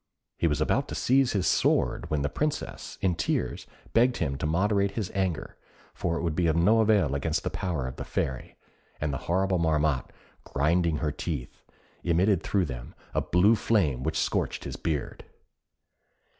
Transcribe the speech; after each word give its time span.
He 0.39 0.47
was 0.47 0.59
about 0.59 0.87
to 0.87 0.95
seize 0.95 1.33
his 1.33 1.45
sword 1.45 2.09
when 2.09 2.23
the 2.23 2.27
Princess, 2.27 2.97
in 3.01 3.13
tears, 3.13 3.67
begged 3.93 4.17
him 4.17 4.35
to 4.39 4.47
moderate 4.47 4.89
his 4.93 5.11
anger, 5.13 5.57
for 5.93 6.17
it 6.17 6.23
would 6.23 6.35
be 6.35 6.47
of 6.47 6.55
no 6.55 6.79
avail 6.79 7.13
against 7.13 7.43
the 7.43 7.51
power 7.51 7.85
of 7.85 7.97
the 7.97 8.03
Fairy; 8.03 8.55
and 8.99 9.13
the 9.13 9.19
horrible 9.29 9.59
Marmotte, 9.59 10.11
grinding 10.43 10.97
her 10.97 11.11
teeth, 11.11 11.63
emitted 12.03 12.41
through 12.41 12.65
them 12.65 12.95
a 13.13 13.21
blue 13.21 13.53
flame 13.53 14.01
which 14.01 14.17
scorched 14.17 14.63
his 14.63 14.75
beard. 14.75 15.23